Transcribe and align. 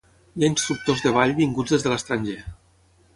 Hi 0.39 0.45
ha 0.45 0.49
instructors 0.53 1.03
de 1.03 1.11
ball 1.17 1.35
vinguts 1.41 1.75
des 1.75 1.85
de 1.85 1.91
l'estranger. 1.93 2.39